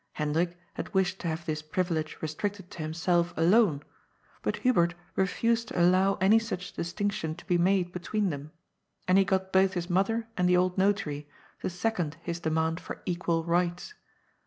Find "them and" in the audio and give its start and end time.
8.31-9.19